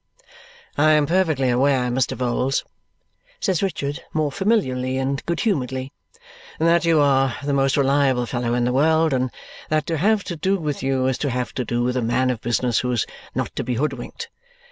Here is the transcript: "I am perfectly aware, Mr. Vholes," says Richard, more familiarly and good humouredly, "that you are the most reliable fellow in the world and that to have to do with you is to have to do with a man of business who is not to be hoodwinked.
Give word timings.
"I 0.79 0.93
am 0.93 1.05
perfectly 1.05 1.47
aware, 1.51 1.91
Mr. 1.91 2.17
Vholes," 2.17 2.63
says 3.39 3.61
Richard, 3.61 4.01
more 4.13 4.31
familiarly 4.31 4.97
and 4.97 5.23
good 5.27 5.41
humouredly, 5.41 5.93
"that 6.57 6.85
you 6.85 6.99
are 6.99 7.35
the 7.43 7.53
most 7.53 7.77
reliable 7.77 8.25
fellow 8.25 8.55
in 8.55 8.63
the 8.65 8.73
world 8.73 9.13
and 9.13 9.29
that 9.69 9.85
to 9.85 9.97
have 9.97 10.23
to 10.23 10.35
do 10.35 10.57
with 10.57 10.81
you 10.81 11.05
is 11.05 11.19
to 11.19 11.29
have 11.29 11.53
to 11.53 11.63
do 11.65 11.83
with 11.83 11.95
a 11.95 12.01
man 12.01 12.31
of 12.31 12.41
business 12.41 12.79
who 12.79 12.91
is 12.91 13.05
not 13.35 13.55
to 13.55 13.63
be 13.63 13.75
hoodwinked. 13.75 14.29